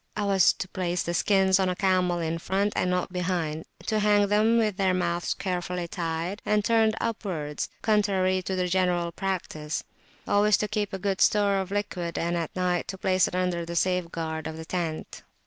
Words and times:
I 0.15 0.25
was 0.25 0.51
to 0.53 0.67
place 0.67 1.03
the 1.03 1.13
skins 1.13 1.59
on 1.59 1.69
a 1.69 1.75
camel 1.75 2.17
in 2.17 2.39
front, 2.39 2.73
and 2.75 2.89
not 2.89 3.13
behind; 3.13 3.65
to 3.85 3.99
hang 3.99 4.25
them 4.29 4.57
with 4.57 4.77
their 4.77 4.95
mouths 4.95 5.35
carefully 5.35 5.87
tied, 5.87 6.41
and 6.43 6.65
turned 6.65 6.95
upwards, 6.99 7.69
contrary 7.83 8.41
to 8.41 8.55
the 8.55 8.67
general 8.67 9.11
practice; 9.11 9.83
always 10.27 10.57
to 10.57 10.67
keep 10.67 10.91
a 10.91 10.97
good 10.97 11.21
store 11.21 11.57
of 11.57 11.69
liquid, 11.69 12.17
and 12.17 12.35
at 12.35 12.55
night 12.55 12.87
to 12.87 12.97
place 12.97 13.27
it 13.27 13.35
under 13.35 13.63
the 13.63 13.75
safeguard 13.75 14.47
of 14.47 14.57
the 14.57 14.65
tent. 14.65 15.21